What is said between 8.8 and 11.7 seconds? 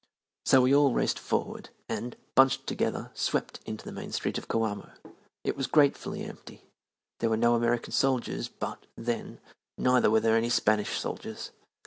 then, neither were there any Spanish soldiers.